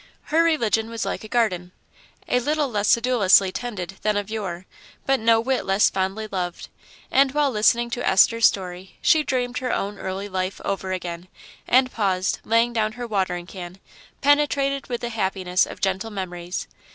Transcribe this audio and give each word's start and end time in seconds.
Her 0.33 0.41
religion 0.43 0.89
was 0.89 1.05
like 1.05 1.23
a 1.23 1.27
garden 1.27 1.73
a 2.27 2.39
little 2.39 2.67
less 2.67 2.87
sedulously 2.87 3.51
tended 3.51 3.97
than 4.01 4.17
of 4.17 4.31
yore, 4.31 4.65
but 5.05 5.19
no 5.19 5.39
whit 5.39 5.63
less 5.63 5.91
fondly 5.91 6.27
loved; 6.31 6.69
and 7.11 7.33
while 7.33 7.51
listening 7.51 7.91
to 7.91 8.03
Esther's 8.09 8.47
story 8.47 8.97
she 8.99 9.21
dreamed 9.21 9.59
her 9.59 9.71
own 9.71 9.99
early 9.99 10.27
life 10.27 10.59
over 10.65 10.91
again, 10.91 11.27
and 11.67 11.91
paused, 11.91 12.39
laying 12.43 12.73
down 12.73 12.93
her 12.93 13.05
watering 13.05 13.45
can, 13.45 13.77
penetrated 14.21 14.87
with 14.87 15.01
the 15.01 15.09
happiness 15.09 15.67
of 15.67 15.79
gentle 15.81 16.09
memories. 16.09 16.67